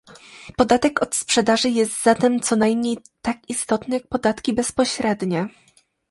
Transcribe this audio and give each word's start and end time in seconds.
Podatek 0.57 1.01
od 1.01 1.15
sprzedaży 1.15 1.69
jest 1.69 2.03
zatem 2.03 2.39
co 2.39 2.55
najmniej 2.55 2.97
tak 3.21 3.37
istotny 3.49 3.95
jak 3.95 4.07
podatki 4.07 4.53
bezpośrednie 4.53 5.47